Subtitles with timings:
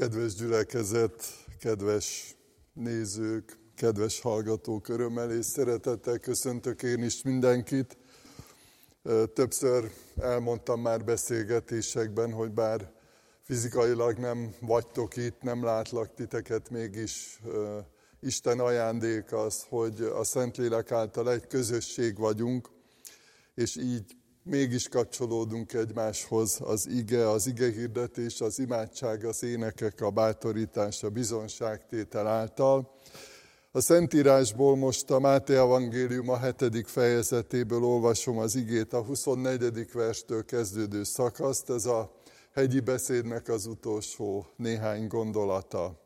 [0.00, 1.24] Kedves gyülekezet,
[1.58, 2.36] kedves
[2.72, 7.96] nézők, kedves hallgatók, örömmel és szeretettel köszöntök én is mindenkit.
[9.34, 9.90] Többször
[10.20, 12.92] elmondtam már beszélgetésekben, hogy bár
[13.42, 17.40] fizikailag nem vagytok itt, nem látlak titeket, mégis
[18.20, 22.70] Isten ajándék az, hogy a Szentlélek által egy közösség vagyunk,
[23.54, 24.16] és így
[24.50, 31.10] mégis kapcsolódunk egymáshoz az ige, az ige hirdetés, az imádság, az énekek, a bátorítás, a
[31.10, 32.94] bizonságtétel által.
[33.72, 39.92] A Szentírásból most a Máté Evangélium a hetedik fejezetéből olvasom az igét, a 24.
[39.92, 42.12] verstől kezdődő szakaszt, ez a
[42.52, 46.00] hegyi beszédnek az utolsó néhány gondolata.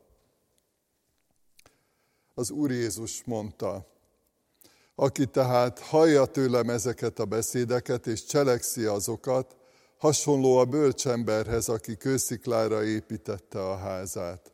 [2.33, 3.94] Az Úr Jézus mondta,
[4.95, 9.55] aki tehát hallja tőlem ezeket a beszédeket, és cselekszi azokat,
[9.97, 14.53] hasonló a bölcsemberhez, aki kősziklára építette a házát.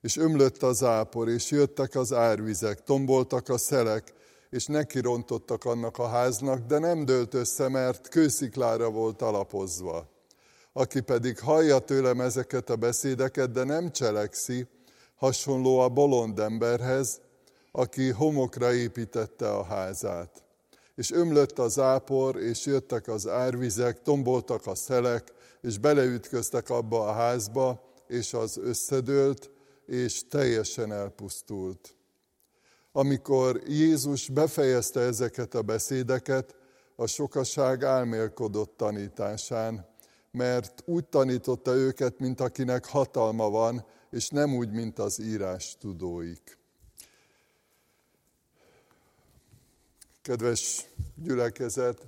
[0.00, 4.12] És ömlött az ápor, és jöttek az árvizek, tomboltak a szelek,
[4.50, 10.08] és nekirontottak annak a háznak, de nem dőlt össze, mert kősziklára volt alapozva.
[10.72, 14.66] Aki pedig hallja tőlem ezeket a beszédeket, de nem cselekszi,
[15.14, 17.20] hasonló a bolond emberhez,
[17.76, 20.42] aki homokra építette a házát.
[20.94, 27.12] És ömlött az ápor, és jöttek az árvizek, tomboltak a szelek, és beleütköztek abba a
[27.12, 29.50] házba, és az összedőlt,
[29.86, 31.96] és teljesen elpusztult.
[32.92, 36.54] Amikor Jézus befejezte ezeket a beszédeket,
[36.96, 39.88] a sokaság álmélkodott tanításán,
[40.30, 46.62] mert úgy tanította őket, mint akinek hatalma van, és nem úgy, mint az írás tudóik.
[50.24, 51.98] Kedves gyülekezet,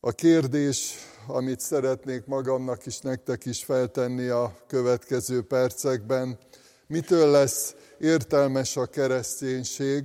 [0.00, 0.94] a kérdés,
[1.26, 6.38] amit szeretnék magamnak is, nektek is feltenni a következő percekben,
[6.86, 10.04] mitől lesz értelmes a kereszténység,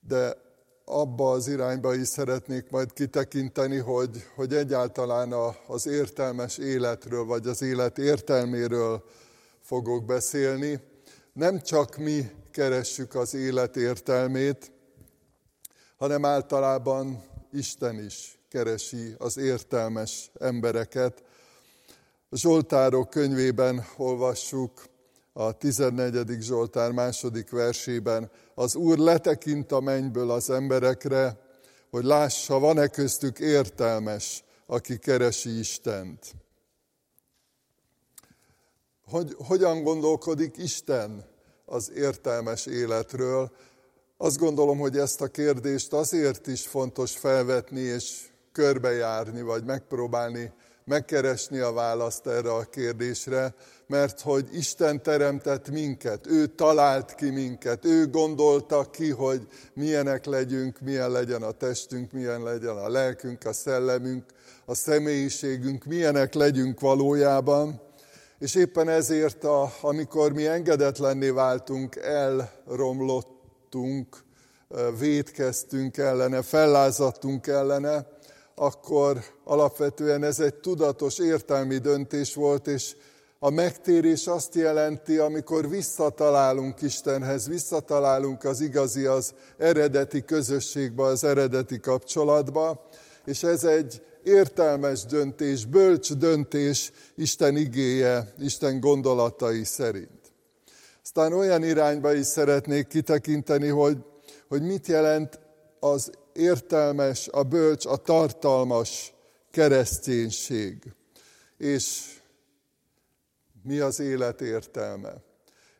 [0.00, 0.36] de
[0.84, 5.32] abba az irányba is szeretnék majd kitekinteni, hogy, hogy egyáltalán
[5.66, 9.04] az értelmes életről, vagy az élet értelméről
[9.60, 10.80] fogok beszélni.
[11.32, 14.78] Nem csak mi keressük az élet értelmét,
[16.00, 17.22] hanem általában
[17.52, 21.24] Isten is keresi az értelmes embereket.
[22.28, 24.84] A Zsoltárok könyvében olvassuk
[25.32, 26.36] a 14.
[26.40, 31.40] Zsoltár második versében, az Úr letekint a mennyből az emberekre,
[31.90, 36.34] hogy lássa, van-e köztük értelmes, aki keresi Istent.
[39.04, 41.24] Hogy, hogyan gondolkodik Isten
[41.64, 43.52] az értelmes életről?
[44.22, 48.20] Azt gondolom, hogy ezt a kérdést azért is fontos felvetni és
[48.52, 50.52] körbejárni, vagy megpróbálni
[50.84, 53.54] megkeresni a választ erre a kérdésre,
[53.86, 60.80] mert hogy Isten teremtett minket, ő talált ki minket, ő gondolta ki, hogy milyenek legyünk,
[60.80, 64.24] milyen legyen a testünk, milyen legyen a lelkünk, a szellemünk,
[64.64, 67.80] a személyiségünk, milyenek legyünk valójában.
[68.38, 73.39] És éppen ezért, a, amikor mi engedetlenné váltunk, elromlott
[73.70, 74.16] támadtunk,
[74.98, 78.06] védkeztünk ellene, fellázadtunk ellene,
[78.54, 82.96] akkor alapvetően ez egy tudatos értelmi döntés volt, és
[83.38, 91.80] a megtérés azt jelenti, amikor visszatalálunk Istenhez, visszatalálunk az igazi, az eredeti közösségbe, az eredeti
[91.80, 92.88] kapcsolatba,
[93.24, 100.19] és ez egy értelmes döntés, bölcs döntés Isten igéje, Isten gondolatai szerint.
[101.12, 103.98] Aztán olyan irányba is szeretnék kitekinteni, hogy,
[104.48, 105.40] hogy mit jelent
[105.80, 109.14] az értelmes, a bölcs, a tartalmas
[109.50, 110.92] kereszténység.
[111.56, 112.16] És
[113.62, 115.12] mi az élet értelme.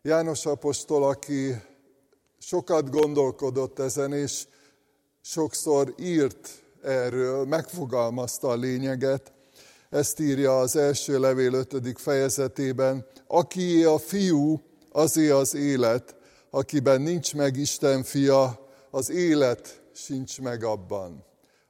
[0.02, 1.62] János apostol, aki
[2.38, 4.46] sokat gondolkodott ezen, és
[5.20, 6.48] sokszor írt
[6.82, 9.32] erről, megfogalmazta a lényeget,
[9.90, 16.16] ezt írja az első levél ötödik fejezetében, aki a fiú, azé az élet,
[16.50, 21.24] akiben nincs meg Isten fia, az élet sincs meg abban.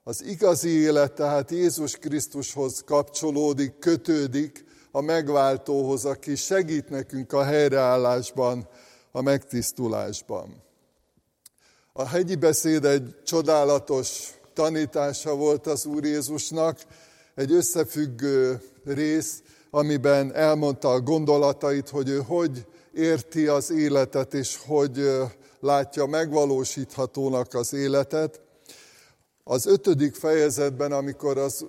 [0.05, 8.69] Az igazi élet tehát Jézus Krisztushoz kapcsolódik, kötődik a megváltóhoz, aki segít nekünk a helyreállásban,
[9.13, 10.63] a megtisztulásban.
[11.93, 16.79] A hegyi beszéd egy csodálatos tanítása volt az Úr Jézusnak,
[17.35, 25.11] egy összefüggő rész, amiben elmondta a gondolatait, hogy ő hogy érti az életet, és hogy
[25.61, 28.41] látja megvalósíthatónak az életet.
[29.45, 31.67] Az ötödik fejezetben, amikor az,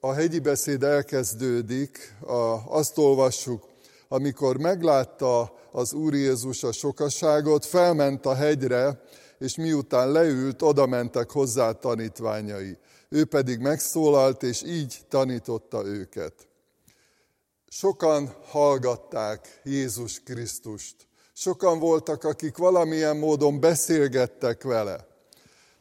[0.00, 3.64] a hegyi beszéd elkezdődik, a, azt olvassuk,
[4.08, 9.00] amikor meglátta az Úr Jézus a sokaságot, felment a hegyre,
[9.38, 12.76] és miután leült, oda mentek hozzá tanítványai.
[13.08, 16.47] Ő pedig megszólalt, és így tanította őket.
[17.70, 20.96] Sokan hallgatták Jézus Krisztust.
[21.32, 25.06] Sokan voltak, akik valamilyen módon beszélgettek vele.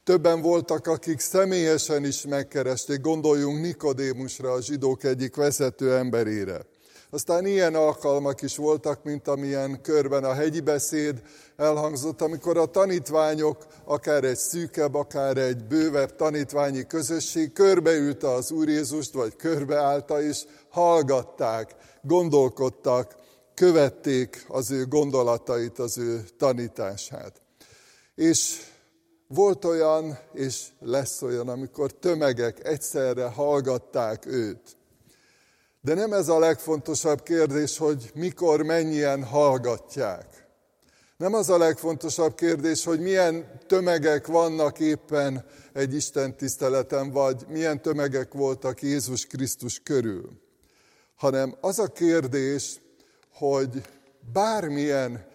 [0.04, 6.66] Többen voltak, akik személyesen is megkeresték, gondoljunk Nikodémusra, a zsidók egyik vezető emberére.
[7.10, 11.22] Aztán ilyen alkalmak is voltak, mint amilyen körben a hegyi beszéd
[11.56, 18.68] elhangzott, amikor a tanítványok, akár egy szűkebb, akár egy bővebb tanítványi közösség körbeülte az Úr
[18.68, 23.16] Jézust, vagy körbeállta is, hallgatták, gondolkodtak,
[23.54, 27.42] követték az ő gondolatait, az ő tanítását.
[28.16, 28.60] És
[29.28, 34.77] volt olyan, és lesz olyan, amikor tömegek egyszerre hallgatták őt.
[35.88, 40.48] De nem ez a legfontosabb kérdés, hogy mikor, mennyien hallgatják.
[41.18, 47.82] Nem az a legfontosabb kérdés, hogy milyen tömegek vannak éppen egy Isten tiszteleten, vagy milyen
[47.82, 50.30] tömegek voltak Jézus Krisztus körül,
[51.16, 52.82] hanem az a kérdés,
[53.34, 53.82] hogy
[54.34, 55.26] bármilyen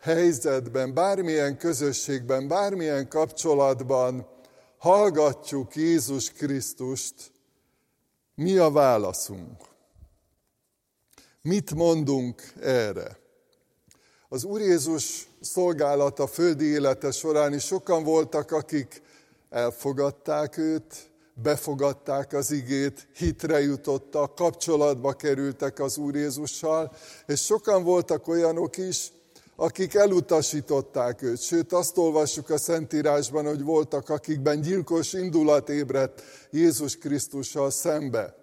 [0.00, 4.26] helyzetben, bármilyen közösségben, bármilyen kapcsolatban
[4.78, 7.32] hallgatjuk Jézus Krisztust,
[8.34, 9.68] mi a válaszunk?
[11.42, 13.18] Mit mondunk erre?
[14.28, 19.02] Az Úr Jézus szolgálata földi élete során is sokan voltak, akik
[19.50, 26.92] elfogadták őt, befogadták az igét, hitre jutottak, kapcsolatba kerültek az Úr Jézussal,
[27.26, 29.12] és sokan voltak olyanok is,
[29.56, 31.40] akik elutasították őt.
[31.40, 38.39] Sőt, azt olvassuk a Szentírásban, hogy voltak, akikben gyilkos indulat ébredt Jézus Krisztussal szembe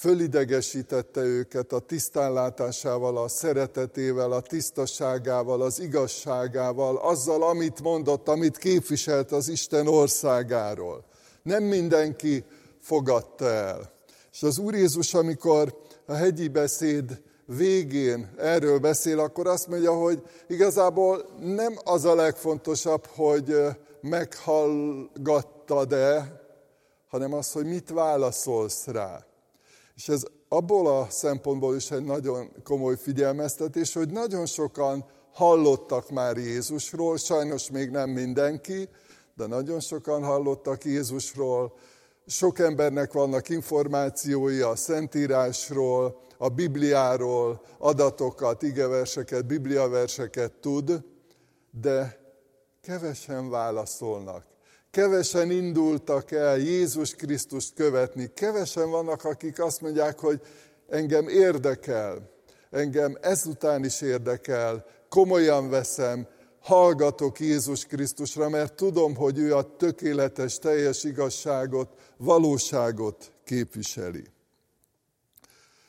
[0.00, 9.32] fölidegesítette őket a tisztánlátásával, a szeretetével, a tisztaságával, az igazságával, azzal, amit mondott, amit képviselt
[9.32, 11.04] az Isten országáról.
[11.42, 12.44] Nem mindenki
[12.80, 13.92] fogadta el.
[14.32, 15.76] És az Úr Jézus, amikor
[16.06, 23.06] a hegyi beszéd végén erről beszél, akkor azt mondja, hogy igazából nem az a legfontosabb,
[23.06, 23.56] hogy
[24.00, 26.40] meghallgattad-e,
[27.08, 29.28] hanem az, hogy mit válaszolsz rá.
[29.94, 36.36] És ez abból a szempontból is egy nagyon komoly figyelmeztetés, hogy nagyon sokan hallottak már
[36.36, 38.88] Jézusról, sajnos még nem mindenki,
[39.36, 41.72] de nagyon sokan hallottak Jézusról,
[42.26, 51.04] sok embernek vannak információi a Szentírásról, a Bibliáról, adatokat, igeverseket, bibliaverseket tud,
[51.70, 52.20] de
[52.80, 54.44] kevesen válaszolnak.
[54.90, 58.30] Kevesen indultak el Jézus Krisztust követni.
[58.34, 60.40] Kevesen vannak, akik azt mondják, hogy
[60.88, 62.30] engem érdekel,
[62.70, 66.28] engem ezután is érdekel, komolyan veszem,
[66.60, 74.24] hallgatok Jézus Krisztusra, mert tudom, hogy ő a tökéletes, teljes igazságot, valóságot képviseli.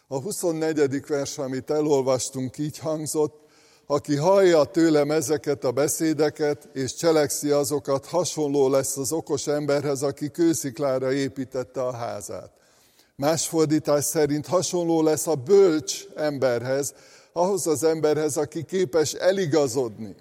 [0.08, 1.06] A 24.
[1.08, 3.41] vers, amit elolvastunk, így hangzott,
[3.92, 10.32] aki hallja tőlem ezeket a beszédeket, és cselekszi azokat, hasonló lesz az okos emberhez, aki
[10.32, 12.52] kősziklára építette a házát.
[13.16, 16.94] Más fordítás szerint hasonló lesz a bölcs emberhez,
[17.34, 20.16] ahhoz az emberhez, aki képes eligazodni,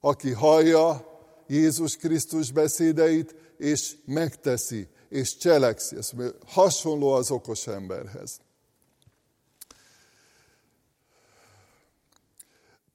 [0.00, 1.04] aki hallja
[1.46, 5.96] Jézus Krisztus beszédeit, és megteszi, és cselekszi.
[5.96, 6.10] Ez
[6.46, 8.40] hasonló az okos emberhez.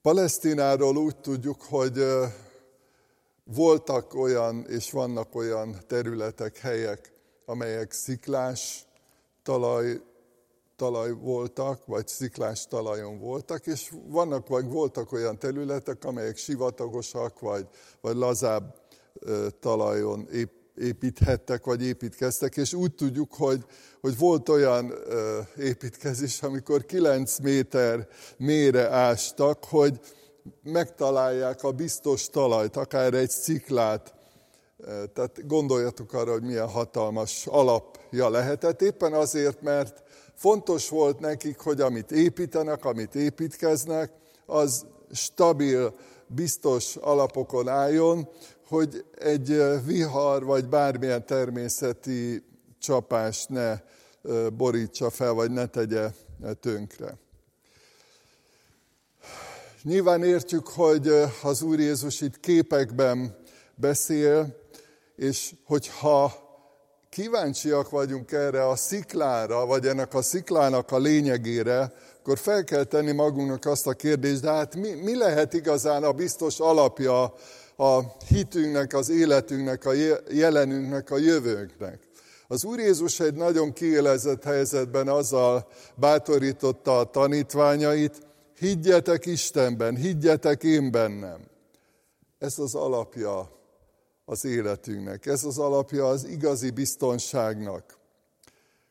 [0.02, 2.04] Palesztináról úgy tudjuk, hogy
[3.44, 7.12] voltak olyan és vannak olyan területek, helyek,
[7.44, 8.86] amelyek sziklás
[9.42, 10.00] talaj,
[10.76, 17.68] talaj voltak, vagy sziklás talajon voltak, és vannak vagy voltak olyan területek, amelyek sivatagosak, vagy,
[18.00, 18.74] vagy lazább
[19.60, 23.64] talajon épp építhettek, vagy építkeztek, és úgy tudjuk, hogy,
[24.00, 24.94] hogy volt olyan
[25.56, 30.00] építkezés, amikor 9 méter mélyre ástak, hogy
[30.62, 34.14] megtalálják a biztos talajt, akár egy sziklát.
[35.12, 38.82] Tehát gondoljatok arra, hogy milyen hatalmas alapja lehetett.
[38.82, 40.02] Éppen azért, mert
[40.34, 44.12] fontos volt nekik, hogy amit építenek, amit építkeznek,
[44.46, 45.94] az stabil,
[46.26, 48.28] biztos alapokon álljon,
[48.72, 52.44] hogy egy vihar vagy bármilyen természeti
[52.78, 53.80] csapás ne
[54.48, 56.10] borítsa fel, vagy ne tegye
[56.60, 57.18] tönkre.
[59.82, 61.08] Nyilván értjük, hogy
[61.42, 63.36] az Úr Jézus itt képekben
[63.74, 64.56] beszél,
[65.16, 66.32] és hogyha
[67.08, 73.12] kíváncsiak vagyunk erre a sziklára, vagy ennek a sziklának a lényegére, akkor fel kell tenni
[73.12, 77.34] magunknak azt a kérdést, de hát mi, mi lehet igazán a biztos alapja
[77.76, 79.92] a hitünknek, az életünknek, a
[80.30, 81.98] jelenünknek, a jövőnknek?
[82.48, 88.26] Az Úr Jézus egy nagyon kiélezett helyzetben azzal bátorította a tanítványait,
[88.58, 91.40] higgyetek Istenben, higgyetek én bennem.
[92.38, 93.50] Ez az alapja
[94.24, 97.98] az életünknek, ez az alapja az igazi biztonságnak.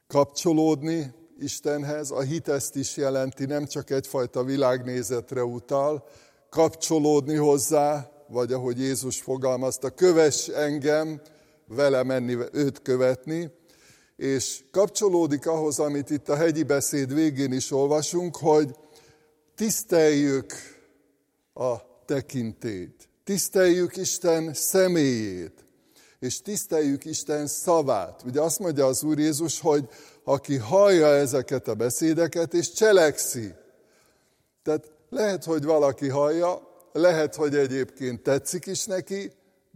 [0.08, 6.08] Kapcsolódni Istenhez, a hit ezt is jelenti, nem csak egyfajta világnézetre utal,
[6.50, 11.22] kapcsolódni hozzá, vagy ahogy Jézus fogalmazta, kövess engem,
[11.68, 13.52] vele menni, őt követni,
[14.16, 18.76] és kapcsolódik ahhoz, amit itt a hegyi beszéd végén is olvasunk, hogy
[19.56, 20.54] tiszteljük
[21.54, 25.66] a tekintét, tiszteljük Isten személyét,
[26.20, 28.24] és tiszteljük Isten szavát.
[28.26, 29.90] Ugye azt mondja az Úr Jézus, hogy
[30.24, 33.54] aki hallja ezeket a beszédeket, és cselekszi.
[34.64, 39.32] Tehát lehet, hogy valaki hallja, lehet, hogy egyébként tetszik is neki,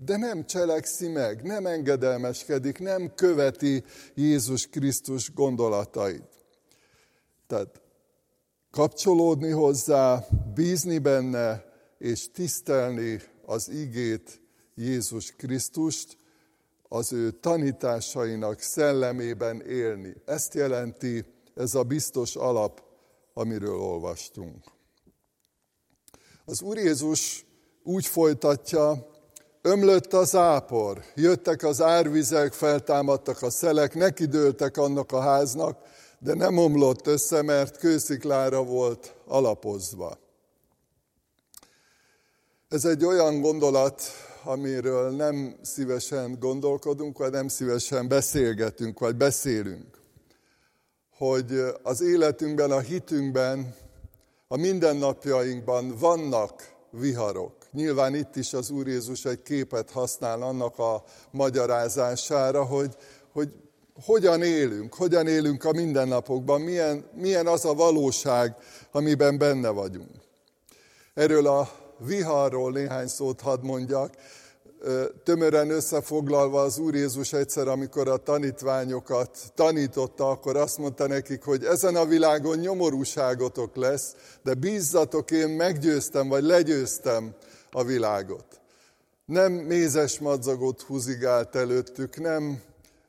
[0.06, 6.30] de nem cselekszi meg, nem engedelmeskedik, nem követi Jézus Krisztus gondolatait.
[7.48, 7.82] Tehát
[8.72, 11.66] kapcsolódni hozzá, bízni benne,
[11.98, 14.42] és tisztelni az igét
[14.76, 16.18] Jézus Krisztust,
[16.88, 20.14] az ő tanításainak szellemében élni.
[20.26, 22.84] Ezt jelenti ez a biztos alap,
[23.34, 24.75] amiről olvastunk.
[26.48, 27.46] Az Úr Jézus
[27.84, 29.10] úgy folytatja,
[29.62, 35.78] ömlött az ápor, jöttek az árvizek, feltámadtak a szelek, nekidőltek annak a háznak,
[36.20, 40.18] de nem omlott össze, mert kősziklára volt alapozva.
[42.70, 44.02] Ez egy olyan gondolat,
[44.44, 50.00] amiről nem szívesen gondolkodunk, vagy nem szívesen beszélgetünk, vagy beszélünk.
[51.18, 53.76] Hogy az életünkben, a hitünkben,
[54.48, 57.54] a mindennapjainkban vannak viharok.
[57.72, 62.96] Nyilván itt is az Úr Jézus egy képet használ annak a magyarázására, hogy,
[63.34, 63.54] hogy
[64.06, 68.56] hogyan élünk, hogyan élünk a mindennapokban, milyen, milyen az a valóság,
[68.92, 70.12] amiben benne vagyunk.
[71.14, 74.16] Erről a viharról néhány szót hadd mondjak.
[75.24, 81.64] Tömören összefoglalva az Úr Jézus egyszer, amikor a tanítványokat tanította, akkor azt mondta nekik, hogy
[81.64, 87.36] ezen a világon nyomorúságotok lesz, de bízzatok, én meggyőztem, vagy legyőztem
[87.72, 88.46] a világot.
[89.26, 92.62] Nem mézes madzagot húzigált előttük, nem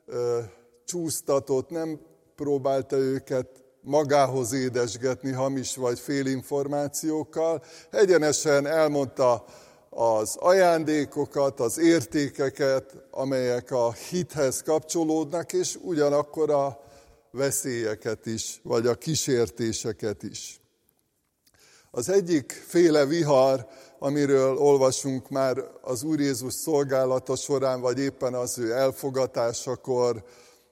[0.05, 0.39] ö,
[0.85, 1.99] csúsztatott, nem
[2.35, 3.47] próbálta őket
[3.81, 9.45] magához édesgetni hamis vagy félinformációkkal, egyenesen elmondta
[9.89, 16.79] az ajándékokat, az értékeket, amelyek a hithez kapcsolódnak, és ugyanakkor a
[17.31, 20.61] veszélyeket is, vagy a kísértéseket is.
[21.91, 23.67] Az egyik féle vihar,
[23.99, 30.23] amiről olvasunk már az Úr Jézus szolgálata során, vagy éppen az ő elfogatásakor,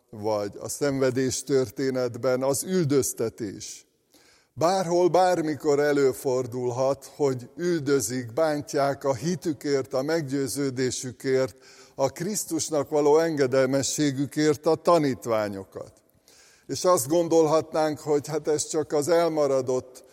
[0.09, 3.85] vagy a szenvedés történetben, az üldöztetés.
[4.57, 11.57] Bárhol, bármikor előfordulhat, hogy üldözik, bántják a hitükért, a meggyőződésükért,
[11.95, 15.93] a Krisztusnak való engedelmességükért a tanítványokat.
[16.67, 20.03] És azt gondolhatnánk, hogy hát ez csak az elmaradott,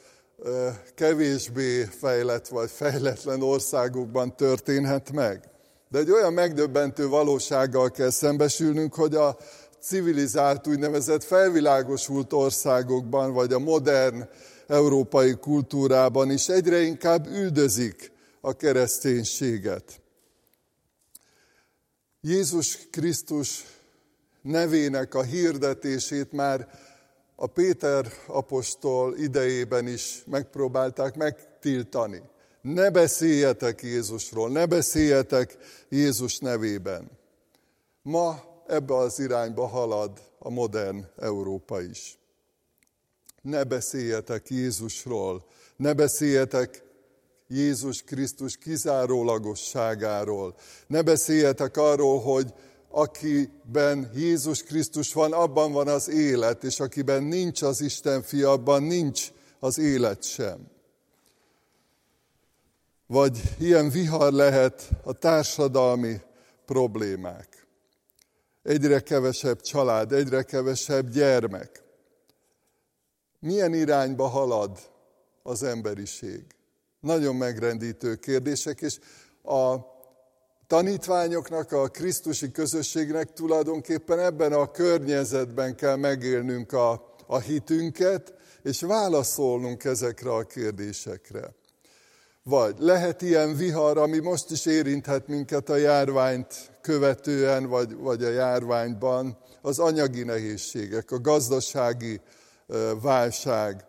[0.94, 5.50] kevésbé fejlett vagy fejletlen országokban történhet meg.
[5.88, 9.37] De egy olyan megdöbbentő valósággal kell szembesülnünk, hogy a
[9.82, 14.28] civilizált, úgynevezett felvilágosult országokban, vagy a modern
[14.66, 20.00] európai kultúrában is egyre inkább üldözik a kereszténységet.
[22.20, 23.64] Jézus Krisztus
[24.42, 26.68] nevének a hirdetését már
[27.36, 32.22] a Péter apostol idejében is megpróbálták megtiltani.
[32.60, 35.56] Ne beszéljetek Jézusról, ne beszéljetek
[35.88, 37.10] Jézus nevében.
[38.02, 42.19] Ma ebbe az irányba halad a modern Európa is.
[43.42, 45.45] Ne beszéljetek Jézusról,
[45.76, 46.85] ne beszéljetek
[47.49, 50.54] Jézus Krisztus kizárólagosságáról.
[50.87, 52.54] Ne beszéljetek arról, hogy
[52.88, 58.83] akiben Jézus Krisztus van, abban van az élet, és akiben nincs az Isten fia, abban
[58.83, 60.71] nincs az élet sem.
[63.07, 66.21] Vagy ilyen vihar lehet a társadalmi
[66.66, 67.62] problémák.
[68.62, 71.83] Egyre kevesebb család, egyre kevesebb gyermek.
[73.38, 74.78] Milyen irányba halad
[75.42, 76.45] az emberiség?
[77.00, 78.99] Nagyon megrendítő kérdések, és
[79.42, 79.76] a
[80.66, 89.85] tanítványoknak, a Krisztusi közösségnek tulajdonképpen ebben a környezetben kell megélnünk a, a hitünket, és válaszolnunk
[89.85, 91.54] ezekre a kérdésekre.
[92.44, 98.30] Vagy lehet ilyen vihar, ami most is érinthet minket a járványt követően, vagy, vagy a
[98.30, 102.20] járványban, az anyagi nehézségek, a gazdasági
[103.02, 103.84] válság.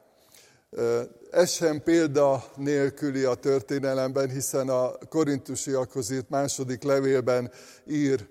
[1.31, 7.51] Ez sem példa nélküli a történelemben, hiszen a korintusiakhoz írt második levélben
[7.87, 8.27] ír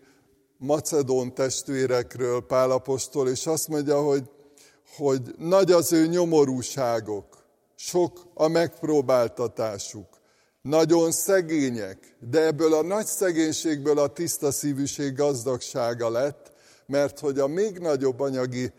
[0.59, 4.31] macedón testvérekről Pálapostól, és azt mondja, hogy,
[4.97, 7.42] hogy nagy az ő nyomorúságok,
[7.85, 10.07] sok a megpróbáltatásuk,
[10.61, 16.53] nagyon szegények, de ebből a nagy szegénységből a tiszta szívűség gazdagsága lett,
[16.87, 18.73] mert hogy a még nagyobb anyagi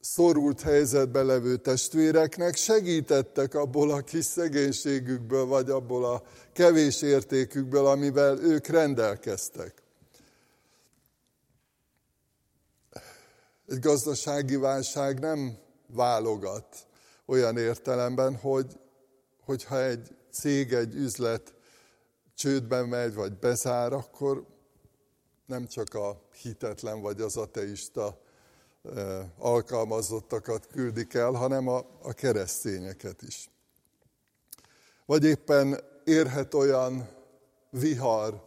[0.00, 6.22] szorult helyzetben levő testvéreknek segítettek abból a kis szegénységükből, vagy abból a
[6.52, 9.82] kevés értékükből, amivel ők rendelkeztek.
[13.68, 16.86] Egy gazdasági válság nem válogat
[17.26, 18.78] olyan értelemben, hogy,
[19.44, 21.54] hogyha egy cég, egy üzlet
[22.34, 24.46] csődben megy, vagy bezár, akkor
[25.46, 28.20] nem csak a hitetlen vagy az ateista
[29.38, 33.50] alkalmazottakat küldik el, hanem a, a keresztényeket is.
[35.06, 37.08] Vagy éppen érhet olyan
[37.70, 38.46] vihar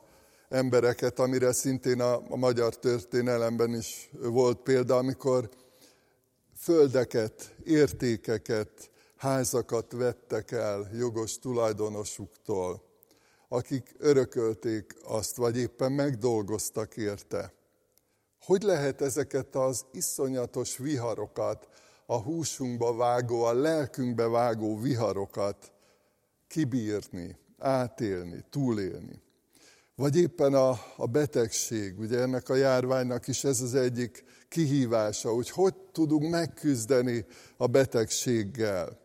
[0.50, 5.50] embereket, amire szintén a, a magyar történelemben is volt példa, amikor
[6.60, 12.84] földeket, értékeket, házakat vettek el jogos tulajdonosuktól,
[13.48, 17.54] akik örökölték azt, vagy éppen megdolgoztak érte.
[18.42, 21.68] Hogy lehet ezeket az iszonyatos viharokat,
[22.06, 25.72] a húsunkba vágó, a lelkünkbe vágó viharokat
[26.48, 29.22] kibírni, átélni, túlélni?
[30.00, 35.50] Vagy éppen a, a betegség, ugye ennek a járványnak is ez az egyik kihívása, hogy
[35.50, 37.25] hogy tudunk megküzdeni
[37.58, 39.00] a betegséggel.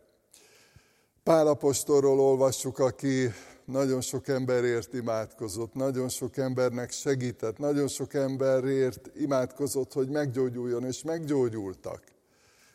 [1.22, 3.32] Pál apostolról olvassuk, aki
[3.64, 11.02] nagyon sok emberért imádkozott, nagyon sok embernek segített, nagyon sok emberért imádkozott, hogy meggyógyuljon, és
[11.02, 12.02] meggyógyultak.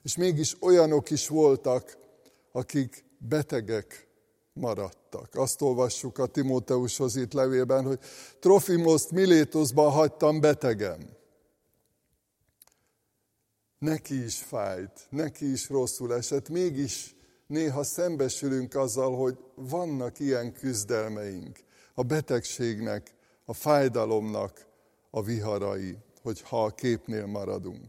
[0.03, 1.97] És mégis olyanok is voltak,
[2.51, 4.08] akik betegek
[4.59, 5.35] maradtak.
[5.35, 7.99] Azt olvassuk a Timóteushoz itt levélben, hogy
[8.39, 11.17] Trofimoszt Milétoszban hagytam betegen.
[13.79, 17.15] Neki is fájt, neki is rosszul esett, mégis
[17.47, 21.59] néha szembesülünk azzal, hogy vannak ilyen küzdelmeink,
[21.93, 23.13] a betegségnek,
[23.45, 24.65] a fájdalomnak
[25.09, 27.83] a viharai, hogyha a képnél maradunk.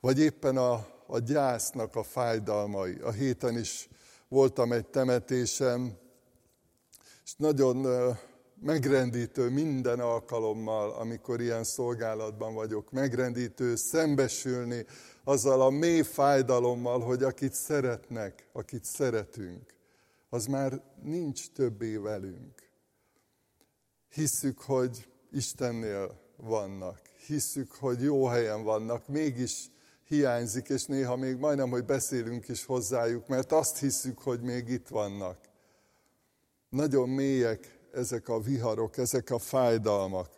[0.00, 0.72] Vagy éppen a,
[1.06, 2.98] a gyásznak a fájdalmai.
[3.02, 3.88] A héten is
[4.28, 5.98] voltam egy temetésem,
[7.24, 7.86] és nagyon
[8.60, 14.86] megrendítő minden alkalommal, amikor ilyen szolgálatban vagyok, megrendítő szembesülni
[15.24, 19.74] azzal a mély fájdalommal, hogy akit szeretnek, akit szeretünk,
[20.28, 22.62] az már nincs többé velünk.
[24.08, 29.70] Hisszük, hogy Istennél vannak, hisszük, hogy jó helyen vannak, mégis
[30.08, 34.88] hiányzik, és néha még majdnem, hogy beszélünk is hozzájuk, mert azt hiszük, hogy még itt
[34.88, 35.38] vannak.
[36.68, 40.28] Nagyon mélyek ezek a viharok, ezek a fájdalmak.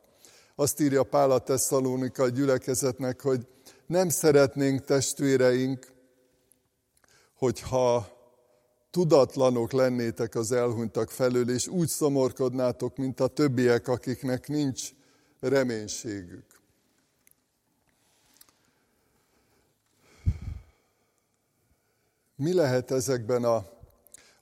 [0.55, 3.47] Azt írja Pál a Tesszalónika gyülekezetnek, hogy
[3.87, 5.87] nem szeretnénk testvéreink,
[7.35, 8.09] hogyha
[8.91, 14.91] tudatlanok lennétek az elhunytak felől, és úgy szomorkodnátok, mint a többiek, akiknek nincs
[15.41, 16.56] reménységük.
[22.37, 23.67] Mi lehet ezekben a,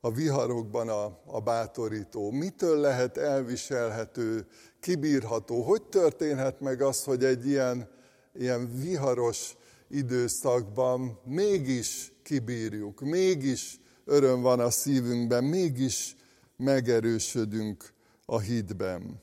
[0.01, 2.31] a viharokban a, a bátorító?
[2.31, 4.47] Mitől lehet elviselhető,
[4.81, 5.63] kibírható?
[5.63, 7.93] Hogy történhet meg az, hogy egy ilyen
[8.35, 9.57] ilyen viharos
[9.89, 16.17] időszakban mégis kibírjuk, mégis öröm van a szívünkben, mégis
[16.57, 17.93] megerősödünk
[18.27, 19.23] a hitben.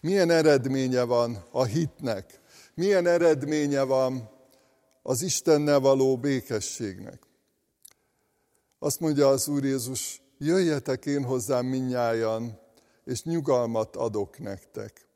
[0.00, 2.40] Milyen eredménye van a hitnek?
[2.74, 4.30] Milyen eredménye van
[5.02, 7.22] az Istennel való békességnek?
[8.84, 12.58] Azt mondja az Úr Jézus, jöjjetek én hozzám minnyájan,
[13.04, 15.08] és nyugalmat adok nektek.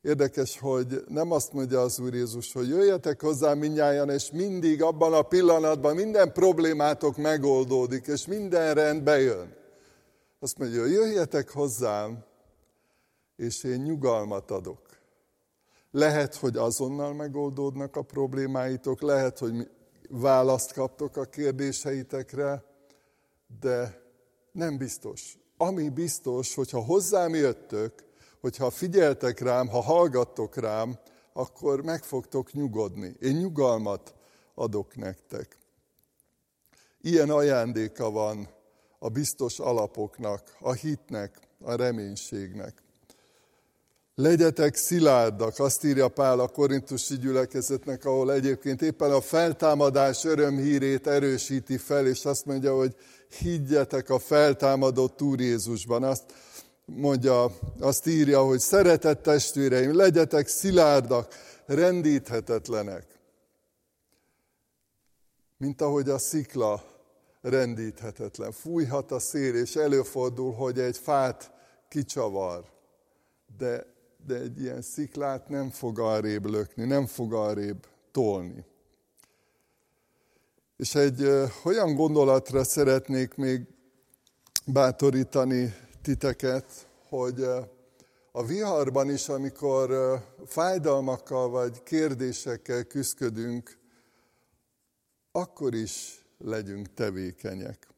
[0.00, 5.12] Érdekes, hogy nem azt mondja az Úr Jézus, hogy jöjjetek hozzá minnyáján, és mindig abban
[5.12, 9.56] a pillanatban minden problémátok megoldódik, és minden rendbe jön.
[10.38, 12.24] Azt mondja, jöjjetek hozzám,
[13.36, 14.80] és én nyugalmat adok.
[15.90, 19.68] Lehet, hogy azonnal megoldódnak a problémáitok, lehet, hogy
[20.08, 22.64] választ kaptok a kérdéseitekre,
[23.60, 24.02] de
[24.52, 25.38] nem biztos.
[25.56, 28.04] Ami biztos, hogyha hozzám jöttök,
[28.40, 30.98] hogyha figyeltek rám, ha hallgattok rám,
[31.32, 33.14] akkor meg fogtok nyugodni.
[33.20, 34.14] Én nyugalmat
[34.54, 35.58] adok nektek.
[37.00, 38.48] Ilyen ajándéka van
[38.98, 42.82] a biztos alapoknak, a hitnek, a reménységnek.
[44.16, 51.76] Legyetek szilárdak, azt írja Pál a korintusi gyülekezetnek, ahol egyébként éppen a feltámadás örömhírét erősíti
[51.76, 52.96] fel, és azt mondja, hogy
[53.38, 56.02] higgyetek a feltámadott Úr Jézusban.
[56.02, 56.24] Azt
[56.84, 57.50] mondja,
[57.80, 61.34] azt írja, hogy szeretett testvéreim, legyetek szilárdak,
[61.66, 63.06] rendíthetetlenek.
[65.56, 66.84] Mint ahogy a szikla
[67.40, 68.52] rendíthetetlen.
[68.52, 71.50] Fújhat a szél, és előfordul, hogy egy fát
[71.88, 72.64] kicsavar,
[73.58, 73.93] de,
[74.26, 78.64] de egy ilyen sziklát nem fog arrébb lökni, nem fog arrébb tolni.
[80.76, 81.22] És egy
[81.64, 83.62] olyan gondolatra szeretnék még
[84.66, 87.42] bátorítani titeket, hogy
[88.32, 93.78] a viharban is, amikor fájdalmakkal vagy kérdésekkel küzdködünk,
[95.32, 97.88] akkor is legyünk tevékenyek.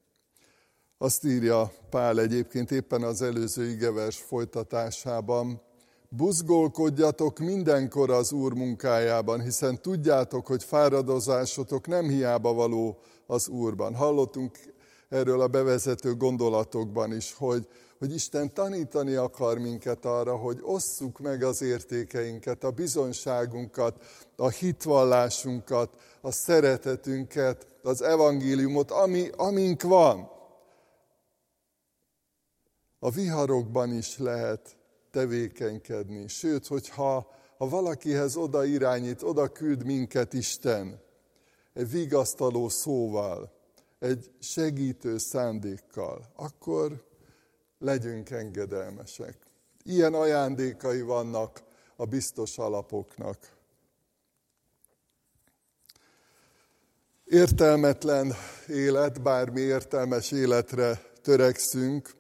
[0.99, 5.63] Azt írja Pál egyébként éppen az előző igevers folytatásában,
[6.09, 13.95] buzgolkodjatok mindenkor az Úr munkájában, hiszen tudjátok, hogy fáradozásotok nem hiába való az Úrban.
[13.95, 14.59] Hallottunk
[15.09, 21.43] erről a bevezető gondolatokban is, hogy, hogy Isten tanítani akar minket arra, hogy osszuk meg
[21.43, 24.05] az értékeinket, a bizonságunkat,
[24.37, 25.91] a hitvallásunkat,
[26.21, 30.31] a szeretetünket, az evangéliumot, ami, amink van.
[32.99, 34.76] A viharokban is lehet
[35.17, 36.29] tevékenykedni.
[36.29, 41.01] Sőt, hogyha ha valakihez oda irányít, oda küld minket Isten,
[41.73, 43.53] egy vigasztaló szóval,
[43.99, 47.05] egy segítő szándékkal, akkor
[47.79, 49.39] legyünk engedelmesek.
[49.83, 51.63] Ilyen ajándékai vannak
[51.97, 53.39] a biztos alapoknak.
[57.25, 58.33] Értelmetlen
[58.69, 62.15] élet, bármi értelmes életre törekszünk,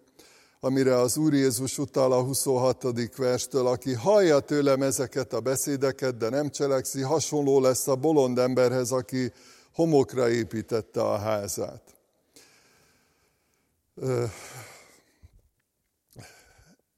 [0.61, 3.16] amire az Úr Jézus utal a 26.
[3.16, 8.90] verstől, aki hallja tőlem ezeket a beszédeket, de nem cselekszi, hasonló lesz a bolond emberhez,
[8.90, 9.33] aki
[9.73, 11.95] homokra építette a házát.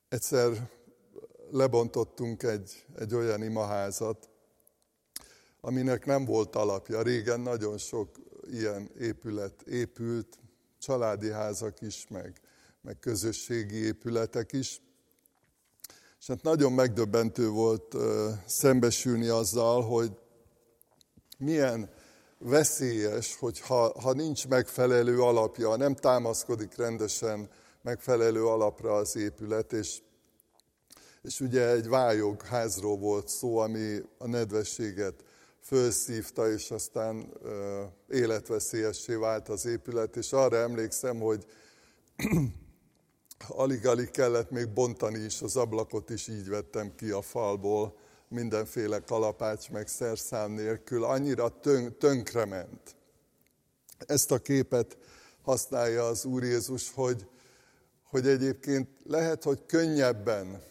[0.09, 0.71] Egyszer
[1.51, 4.29] lebontottunk egy, egy olyan imaházat,
[5.61, 7.03] aminek nem volt alapja.
[7.03, 8.09] Régen nagyon sok
[8.51, 10.39] ilyen épület épült,
[10.79, 12.41] családi házak is, meg,
[12.89, 14.81] meg közösségi épületek is.
[16.21, 17.97] És hát nagyon megdöbbentő volt
[18.47, 20.13] szembesülni azzal, hogy
[21.39, 21.91] milyen
[22.39, 27.51] veszélyes, hogy ha, nincs megfelelő alapja, nem támaszkodik rendesen
[27.83, 29.99] megfelelő alapra az épület, és,
[31.23, 35.25] és ugye egy vályog házról volt szó, ami a nedvességet
[35.61, 37.33] fölszívta, és aztán
[38.09, 41.47] életveszélyessé vált az épület, és arra emlékszem, hogy
[43.49, 47.97] alig-alig kellett még bontani is, az ablakot is így vettem ki a falból,
[48.29, 52.97] mindenféle kalapács meg szerszám nélkül, annyira tön- tönkrement.
[54.07, 54.97] Ezt a képet
[55.43, 57.27] használja az Úr Jézus, hogy,
[58.03, 60.63] hogy egyébként lehet, hogy könnyebben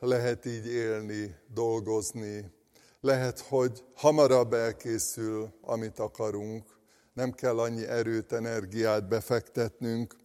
[0.00, 2.52] lehet így élni, dolgozni,
[3.00, 6.64] lehet, hogy hamarabb elkészül, amit akarunk,
[7.12, 10.16] nem kell annyi erőt, energiát befektetnünk,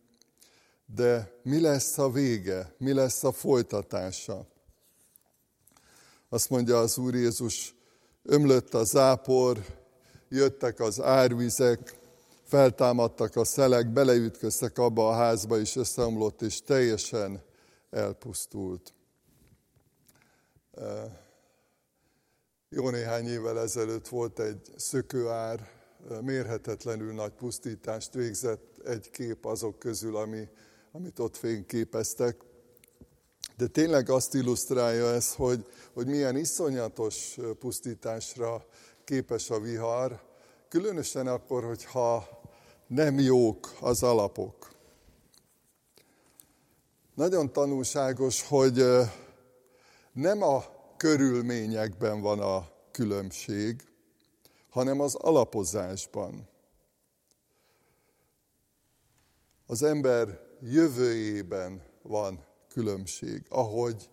[0.96, 4.48] de mi lesz a vége, mi lesz a folytatása?
[6.30, 7.76] Azt mondja az Úr Jézus,
[8.24, 9.66] ömlött a zápor,
[10.30, 11.98] jöttek az árvizek,
[12.44, 17.42] feltámadtak a szelek, beleütköztek abba a házba, és összeomlott, és teljesen
[17.90, 18.94] elpusztult.
[22.70, 25.70] Jó néhány évvel ezelőtt volt egy szökőár,
[26.22, 30.48] mérhetetlenül nagy pusztítást végzett egy kép azok közül, ami,
[30.92, 32.42] amit ott fényképeztek.
[33.58, 38.66] De tényleg azt illusztrálja ez, hogy, hogy milyen iszonyatos pusztításra
[39.04, 40.22] képes a vihar,
[40.68, 42.42] különösen akkor, hogyha
[42.88, 44.72] nem jók az alapok.
[47.16, 48.84] Nagyon tanulságos, hogy
[50.12, 50.64] nem a
[50.98, 53.84] körülményekben van a különbség,
[54.70, 56.50] hanem az alapozásban.
[59.66, 64.10] Az ember jövőjében van különbség, ahogy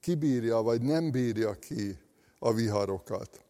[0.00, 1.98] kibírja vagy nem bírja ki
[2.38, 3.40] a viharokat.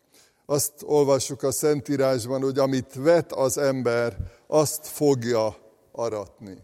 [0.47, 5.57] Azt olvassuk a Szentírásban, hogy amit vet az ember, azt fogja
[5.93, 6.59] aratni.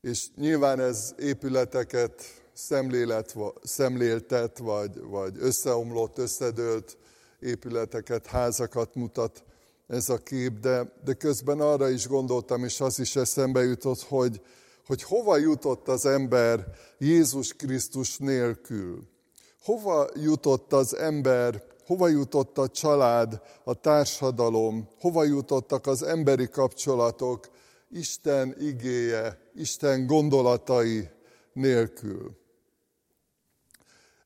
[0.00, 6.96] És nyilván ez épületeket szemlélet, szemléltet, vagy, vagy összeomlott, összedőlt
[7.40, 9.44] épületeket, házakat mutat
[9.86, 14.40] ez a kép, de, de közben arra is gondoltam, és az is eszembe jutott, hogy,
[14.86, 16.66] hogy hova jutott az ember
[16.98, 19.08] Jézus Krisztus nélkül.
[19.62, 27.48] Hova jutott az ember, hova jutott a család, a társadalom, hova jutottak az emberi kapcsolatok
[27.90, 31.08] Isten igéje, Isten gondolatai
[31.52, 32.36] nélkül.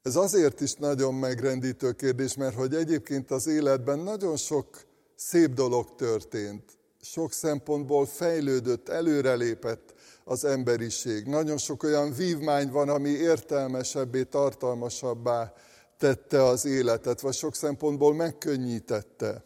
[0.03, 4.88] Ez azért is nagyon megrendítő kérdés, mert hogy egyébként az életben nagyon sok
[5.18, 6.78] szép dolog történt.
[7.00, 11.26] Sok szempontból fejlődött, előrelépett az emberiség.
[11.26, 15.52] Nagyon sok olyan vívmány van, ami értelmesebbé, tartalmasabbá
[15.98, 19.44] tette az életet, vagy sok szempontból megkönnyítette.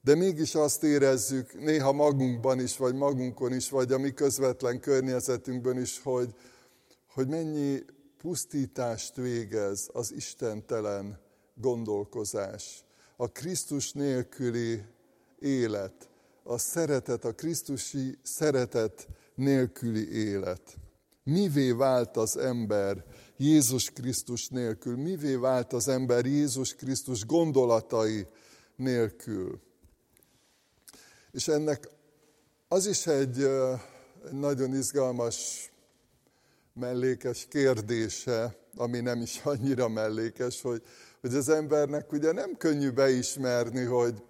[0.00, 5.80] De mégis azt érezzük néha magunkban is, vagy magunkon is, vagy a mi közvetlen környezetünkben
[5.80, 6.34] is, hogy,
[7.14, 7.84] hogy mennyi
[8.18, 11.20] pusztítást végez az istentelen
[11.54, 12.84] gondolkozás.
[13.16, 14.82] A Krisztus nélküli
[15.38, 16.08] élet,
[16.42, 20.76] a szeretet, a Krisztusi szeretet nélküli élet.
[21.24, 23.04] Mivé vált az ember
[23.36, 24.96] Jézus Krisztus nélkül?
[24.96, 28.26] Mivé vált az ember Jézus Krisztus gondolatai
[28.76, 29.60] nélkül?
[31.32, 31.88] És ennek
[32.68, 33.48] az is egy
[34.30, 35.70] nagyon izgalmas
[36.72, 40.82] mellékes kérdése, ami nem is annyira mellékes, hogy,
[41.20, 44.22] hogy az embernek ugye nem könnyű beismerni, hogy,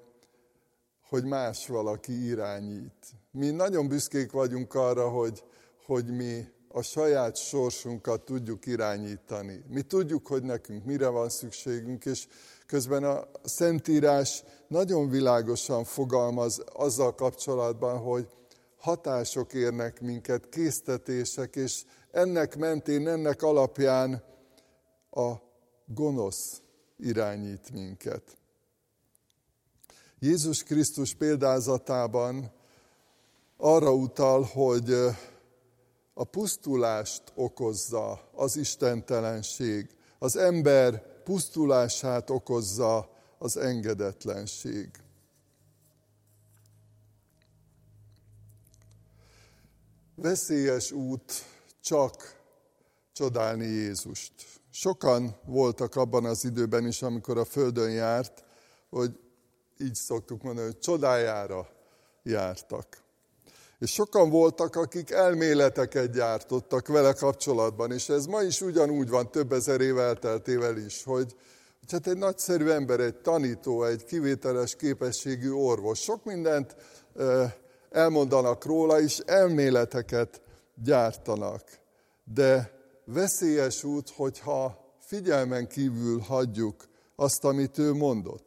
[1.08, 3.14] hogy más valaki irányít.
[3.30, 5.44] Mi nagyon büszkék vagyunk arra, hogy,
[5.86, 9.64] hogy mi a saját sorsunkat tudjuk irányítani.
[9.68, 12.26] Mi tudjuk, hogy nekünk mire van szükségünk, és
[12.66, 18.28] közben a Szentírás nagyon világosan fogalmaz azzal kapcsolatban, hogy
[18.76, 24.22] hatások érnek minket, késztetések, és ennek mentén, ennek alapján
[25.10, 25.32] a
[25.86, 26.62] gonosz
[26.96, 28.22] irányít minket.
[30.18, 32.52] Jézus Krisztus példázatában
[33.56, 34.92] arra utal, hogy
[36.14, 44.90] a pusztulást okozza az istentelenség, az ember pusztulását okozza az engedetlenség.
[50.14, 51.32] Veszélyes út
[51.80, 52.40] csak
[53.12, 54.32] csodálni Jézust.
[54.70, 58.44] Sokan voltak abban az időben is, amikor a Földön járt,
[58.90, 59.24] hogy
[59.78, 61.68] így szoktuk mondani, hogy csodájára
[62.22, 62.86] jártak.
[63.78, 69.52] És sokan voltak, akik elméleteket gyártottak vele kapcsolatban, és ez ma is ugyanúgy van, több
[69.52, 71.34] ezer év elteltével is, hogy,
[71.78, 76.76] hogy hát egy nagyszerű ember, egy tanító, egy kivételes képességű orvos, sok mindent
[77.90, 80.40] elmondanak róla, és elméleteket
[80.84, 81.62] gyártanak.
[82.34, 82.72] De
[83.04, 88.45] veszélyes út, hogyha figyelmen kívül hagyjuk azt, amit ő mondott.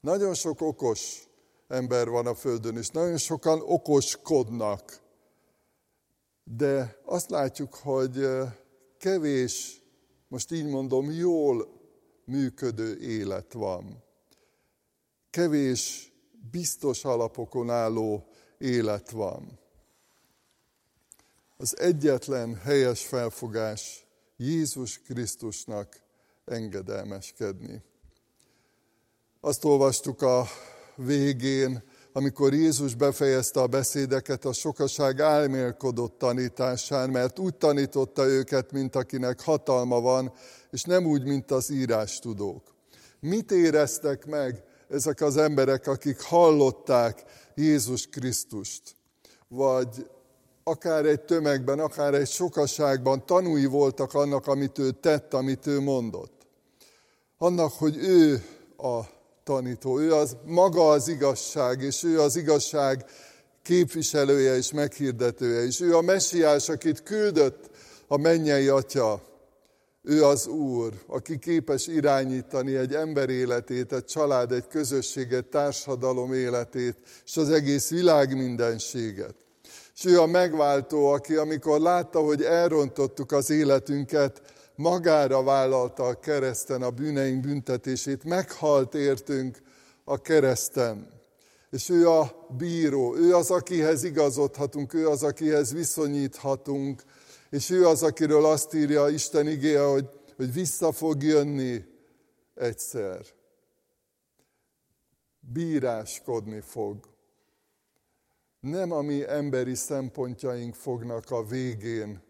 [0.00, 1.28] Nagyon sok okos
[1.68, 5.02] ember van a Földön, és nagyon sokan okoskodnak.
[6.44, 8.28] De azt látjuk, hogy
[8.98, 9.82] kevés,
[10.28, 11.68] most így mondom, jól
[12.24, 14.04] működő élet van.
[15.30, 16.12] Kevés
[16.50, 18.26] biztos alapokon álló
[18.58, 19.58] élet van.
[21.56, 24.06] Az egyetlen helyes felfogás
[24.36, 26.02] Jézus Krisztusnak
[26.44, 27.82] engedelmeskedni.
[29.40, 30.46] Azt olvastuk a
[30.96, 38.96] végén, amikor Jézus befejezte a beszédeket, a sokaság álmélkodott tanításán, mert úgy tanította őket, mint
[38.96, 40.32] akinek hatalma van,
[40.70, 42.62] és nem úgy, mint az írás tudók.
[43.20, 47.24] Mit éreztek meg ezek az emberek, akik hallották
[47.54, 48.96] Jézus Krisztust?
[49.48, 50.06] Vagy
[50.64, 56.46] akár egy tömegben, akár egy sokaságban tanúi voltak annak, amit ő tett, amit ő mondott.
[57.36, 58.44] Annak, hogy ő
[58.76, 59.16] a
[59.48, 63.04] tanító, ő az maga az igazság, és ő az igazság
[63.62, 67.70] képviselője és meghirdetője, és ő a messiás, akit küldött
[68.06, 69.22] a mennyei atya.
[70.02, 76.32] Ő az Úr, aki képes irányítani egy ember életét, egy család, egy közösség, egy társadalom
[76.32, 79.34] életét, és az egész világ mindenséget.
[79.96, 84.42] És ő a megváltó, aki amikor látta, hogy elrontottuk az életünket,
[84.78, 89.58] magára vállalta a kereszten a bűneink büntetését, meghalt értünk
[90.04, 91.10] a kereszten.
[91.70, 97.02] És ő a bíró, ő az, akihez igazodhatunk, ő az, akihez viszonyíthatunk,
[97.50, 101.84] és ő az, akiről azt írja Isten igéje, hogy, hogy vissza fog jönni
[102.54, 103.26] egyszer.
[105.40, 107.16] Bíráskodni fog.
[108.60, 112.27] nem a mi emberi szempontjaink fognak a végén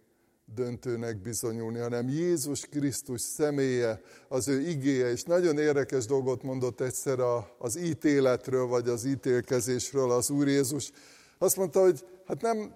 [0.54, 7.18] döntőnek bizonyulni, hanem Jézus Krisztus személye, az ő igéje, és nagyon érdekes dolgot mondott egyszer
[7.58, 10.90] az ítéletről, vagy az ítélkezésről az Úr Jézus.
[11.38, 12.74] Azt mondta, hogy hát nem,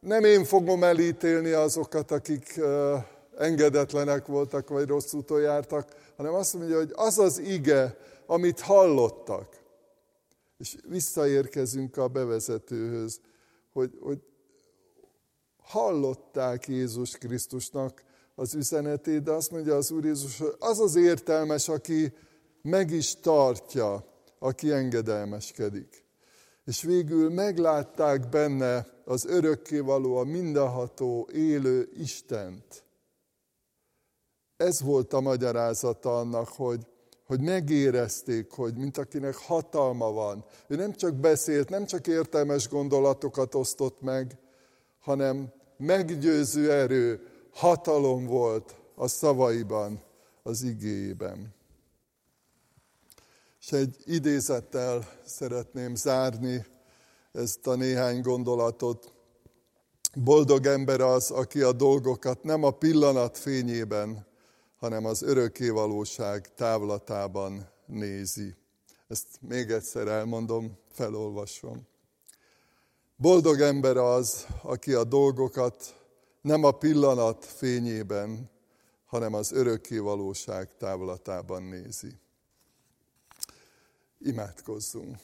[0.00, 2.60] nem én fogom elítélni azokat, akik
[3.38, 9.58] engedetlenek voltak, vagy rossz úton jártak, hanem azt mondja, hogy az az ige, amit hallottak.
[10.58, 13.20] És visszaérkezünk a bevezetőhöz,
[13.72, 14.18] hogy, hogy
[15.70, 18.02] hallották Jézus Krisztusnak
[18.34, 22.12] az üzenetét, de azt mondja az Úr Jézus, hogy az az értelmes, aki
[22.62, 24.04] meg is tartja,
[24.38, 26.04] aki engedelmeskedik.
[26.64, 32.84] És végül meglátták benne az örökkévaló, a mindenható, élő Istent.
[34.56, 36.86] Ez volt a magyarázata annak, hogy,
[37.26, 40.44] hogy megérezték, hogy mint akinek hatalma van.
[40.66, 44.38] Ő nem csak beszélt, nem csak értelmes gondolatokat osztott meg,
[45.00, 50.02] hanem meggyőző erő, hatalom volt a szavaiban,
[50.42, 51.54] az igéjében.
[53.60, 56.66] És egy idézettel szeretném zárni
[57.32, 59.12] ezt a néhány gondolatot.
[60.14, 64.26] Boldog ember az, aki a dolgokat nem a pillanat fényében,
[64.76, 68.54] hanem az örökké valóság távlatában nézi.
[69.08, 71.88] Ezt még egyszer elmondom, felolvasom.
[73.20, 76.04] Boldog ember az, aki a dolgokat
[76.40, 78.50] nem a pillanat fényében,
[79.04, 82.12] hanem az örökké valóság távlatában nézi.
[84.18, 85.16] Imádkozzunk!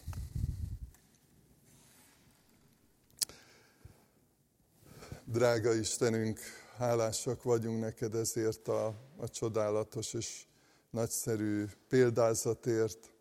[5.25, 6.41] Drága Istenünk,
[6.77, 10.47] hálásak vagyunk neked ezért a, a csodálatos és
[10.91, 13.13] nagyszerű példázatért.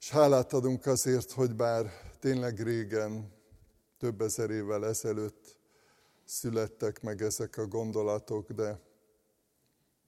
[0.00, 3.32] És hálát adunk azért, hogy bár tényleg régen,
[3.98, 5.58] több ezer évvel ezelőtt
[6.24, 8.80] születtek meg ezek a gondolatok, de,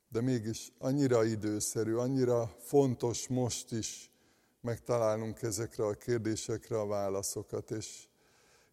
[0.09, 4.11] de mégis annyira időszerű, annyira fontos most is
[4.61, 8.09] megtalálnunk ezekre a kérdésekre a válaszokat, és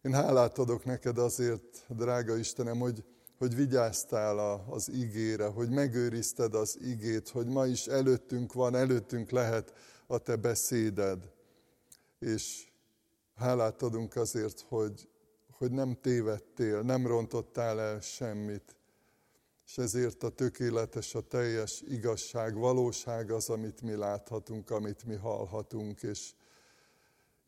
[0.02, 3.04] én hálát adok neked azért, drága Istenem, hogy,
[3.38, 9.30] hogy vigyáztál a, az igére, hogy megőrizted az igét, hogy ma is előttünk van, előttünk
[9.30, 9.72] lehet
[10.06, 11.32] a te beszéded.
[12.18, 12.67] És
[13.38, 15.08] hálát adunk azért, hogy,
[15.52, 18.76] hogy nem tévedtél, nem rontottál el semmit.
[19.66, 26.02] És ezért a tökéletes, a teljes igazság, valóság az, amit mi láthatunk, amit mi hallhatunk,
[26.02, 26.32] és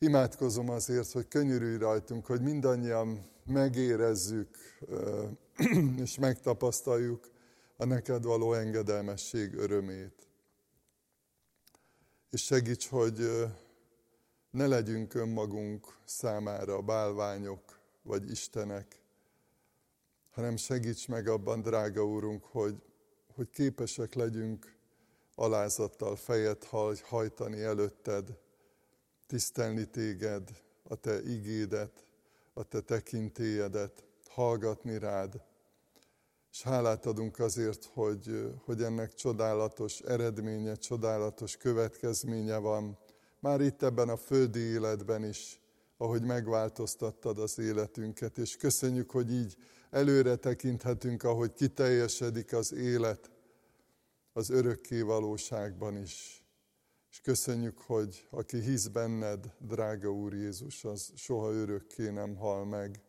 [0.03, 4.57] Imádkozom azért, hogy könyörülj rajtunk, hogy mindannyian megérezzük
[6.03, 7.31] és megtapasztaljuk
[7.77, 10.27] a neked való engedelmesség örömét.
[12.29, 13.47] És segíts, hogy
[14.51, 19.01] ne legyünk önmagunk számára bálványok vagy istenek,
[20.31, 22.81] hanem segíts meg abban, drága Úrunk, hogy,
[23.35, 24.75] hogy képesek legyünk
[25.35, 26.63] alázattal fejet
[27.03, 28.37] hajtani előtted,
[29.27, 30.49] tisztelni téged,
[30.83, 32.05] a te igédet,
[32.53, 35.41] a te tekintélyedet, hallgatni rád.
[36.51, 42.97] És hálát adunk azért, hogy, hogy ennek csodálatos eredménye, csodálatos következménye van,
[43.41, 45.61] már itt ebben a földi életben is,
[45.97, 49.57] ahogy megváltoztattad az életünket, és köszönjük, hogy így
[49.89, 53.31] előre tekinthetünk, ahogy kiteljesedik az élet
[54.33, 56.45] az örökké valóságban is.
[57.09, 63.01] És köszönjük, hogy aki hisz benned, drága Úr Jézus, az soha örökké nem hal meg,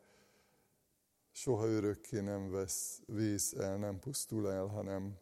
[1.31, 5.19] soha örökké nem vesz, vész el, nem pusztul el, hanem,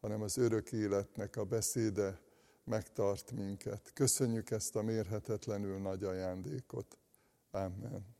[0.00, 2.23] hanem az örök életnek a beszéde
[2.64, 3.90] megtart minket.
[3.92, 6.98] Köszönjük ezt a mérhetetlenül nagy ajándékot.
[7.50, 8.13] Amen.